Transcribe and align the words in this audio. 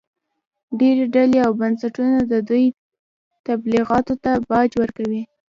ډېرې 0.79 1.05
ډلې 1.15 1.39
او 1.45 1.51
بنسټونه 1.61 2.17
د 2.25 2.33
دوی 2.49 2.65
تبلیغاتو 3.47 4.13
ته 4.23 4.31
باج 4.49 4.69
ورکوي 4.81 5.21